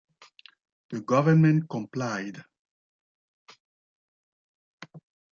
The 0.89 0.99
government 1.01 1.69
complied. 1.69 2.43